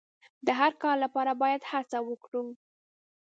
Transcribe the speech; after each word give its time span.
د 0.45 0.47
هر 0.59 0.71
کار 0.81 0.95
لپاره 1.03 1.31
باید 1.41 1.61
هڅه 1.71 1.99
وکړو. 2.09 2.43